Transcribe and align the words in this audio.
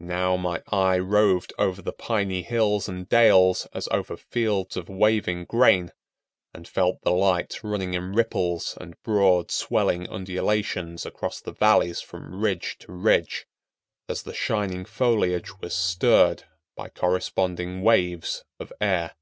Now 0.00 0.36
my 0.36 0.62
eye 0.70 0.98
roved 0.98 1.54
over 1.58 1.80
the 1.80 1.94
piny 1.94 2.42
hills 2.42 2.90
and 2.90 3.08
dales 3.08 3.66
as 3.72 3.88
over 3.88 4.18
fields 4.18 4.76
of 4.76 4.90
waving 4.90 5.46
grain, 5.46 5.92
and 6.52 6.68
felt 6.68 7.00
the 7.00 7.12
light 7.14 7.58
running 7.64 7.94
in 7.94 8.12
ripples 8.12 8.76
and 8.78 9.02
broad 9.02 9.50
swelling 9.50 10.06
undulations 10.10 11.06
across 11.06 11.40
the 11.40 11.54
valleys 11.54 12.02
from 12.02 12.38
ridge 12.38 12.76
to 12.80 12.92
ridge, 12.92 13.46
as 14.10 14.24
the 14.24 14.34
shining 14.34 14.84
foliage 14.84 15.58
was 15.62 15.74
stirred 15.74 16.44
by 16.76 16.90
corresponding 16.90 17.80
waves 17.80 18.44
of 18.60 18.74
air. 18.78 19.14